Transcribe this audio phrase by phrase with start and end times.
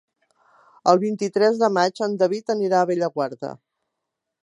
[0.93, 3.57] El vint-i-tres de maig en David anirà a Bellaguarda.